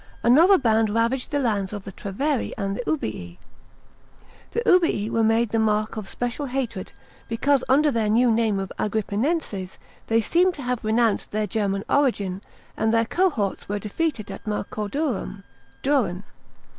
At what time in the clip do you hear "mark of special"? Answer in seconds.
5.59-6.47